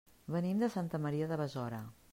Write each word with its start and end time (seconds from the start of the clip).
Venim 0.35 0.63
de 0.63 0.69
Santa 0.77 1.01
Maria 1.05 1.29
de 1.35 1.39
Besora. 1.43 1.87